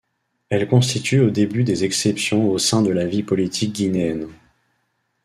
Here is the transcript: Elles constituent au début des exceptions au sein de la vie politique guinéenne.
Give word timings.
Elles 0.49 0.67
constituent 0.67 1.19
au 1.19 1.29
début 1.29 1.63
des 1.63 1.83
exceptions 1.83 2.49
au 2.49 2.57
sein 2.57 2.81
de 2.81 2.89
la 2.89 3.05
vie 3.05 3.21
politique 3.21 3.73
guinéenne. 3.73 4.29